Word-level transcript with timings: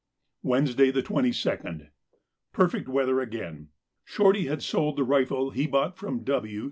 Wednesday, 0.41 0.89
the 0.89 1.03
22nd.—Perfect 1.03 2.87
weather 2.87 3.21
again. 3.21 3.67
Shorty 4.03 4.47
had 4.47 4.63
sold 4.63 4.97
the 4.97 5.03
rifle 5.03 5.51
he 5.51 5.67
bought 5.67 5.95
from 5.95 6.23
W. 6.23 6.59